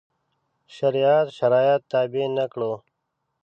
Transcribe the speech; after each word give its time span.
شریعت 0.75 1.27
شرایط 1.37 1.81
تابع 1.91 2.25
نه 2.37 2.45
کړو. 2.53 2.73